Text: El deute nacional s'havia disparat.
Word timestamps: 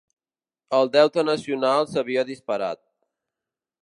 El 0.77 0.89
deute 0.95 1.25
nacional 1.27 1.85
s'havia 1.91 2.27
disparat. 2.31 2.83